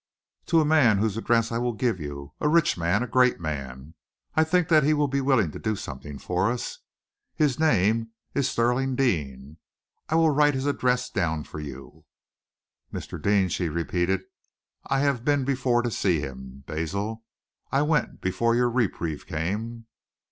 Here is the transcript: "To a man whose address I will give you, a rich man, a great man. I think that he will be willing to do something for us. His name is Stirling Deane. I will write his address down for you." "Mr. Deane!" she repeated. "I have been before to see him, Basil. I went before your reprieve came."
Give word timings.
"To 0.47 0.59
a 0.59 0.65
man 0.65 0.97
whose 0.97 1.15
address 1.15 1.51
I 1.51 1.59
will 1.59 1.73
give 1.73 1.99
you, 1.99 2.33
a 2.41 2.47
rich 2.49 2.75
man, 2.75 3.03
a 3.03 3.07
great 3.07 3.39
man. 3.39 3.93
I 4.33 4.43
think 4.43 4.67
that 4.69 4.81
he 4.83 4.95
will 4.95 5.07
be 5.07 5.21
willing 5.21 5.51
to 5.51 5.59
do 5.59 5.75
something 5.75 6.17
for 6.17 6.49
us. 6.49 6.79
His 7.35 7.59
name 7.59 8.09
is 8.33 8.49
Stirling 8.49 8.95
Deane. 8.95 9.57
I 10.09 10.15
will 10.15 10.31
write 10.31 10.55
his 10.55 10.65
address 10.65 11.11
down 11.11 11.43
for 11.43 11.59
you." 11.59 12.05
"Mr. 12.91 13.21
Deane!" 13.21 13.49
she 13.49 13.69
repeated. 13.69 14.23
"I 14.87 15.01
have 15.01 15.23
been 15.23 15.45
before 15.45 15.83
to 15.83 15.91
see 15.91 16.19
him, 16.19 16.63
Basil. 16.65 17.23
I 17.71 17.83
went 17.83 18.21
before 18.21 18.55
your 18.55 18.71
reprieve 18.71 19.27
came." 19.27 19.85